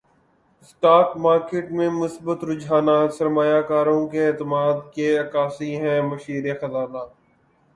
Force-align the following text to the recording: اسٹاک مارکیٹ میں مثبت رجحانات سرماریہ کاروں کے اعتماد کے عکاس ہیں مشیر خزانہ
اسٹاک 0.61 1.07
مارکیٹ 1.17 1.65
میں 1.71 1.89
مثبت 1.93 2.43
رجحانات 2.43 3.13
سرماریہ 3.13 3.61
کاروں 3.67 4.01
کے 4.07 4.25
اعتماد 4.27 4.75
کے 4.95 5.07
عکاس 5.17 5.61
ہیں 5.61 6.01
مشیر 6.03 6.53
خزانہ 6.61 7.03